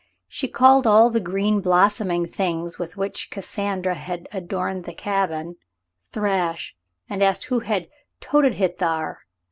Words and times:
She 0.27 0.47
called 0.47 0.87
all 0.87 1.11
the 1.11 1.19
green 1.19 1.61
blossoming 1.61 2.25
things 2.25 2.79
with 2.79 2.97
which 2.97 3.29
Cassandra 3.29 3.93
had 3.93 4.27
adorned 4.31 4.85
the 4.85 4.95
cabin, 4.95 5.57
"trash," 6.11 6.75
and 7.07 7.21
asked 7.21 7.43
who 7.43 7.59
had 7.59 7.87
"toted 8.19 8.55
hit 8.55 8.79
thar." 8.79 9.19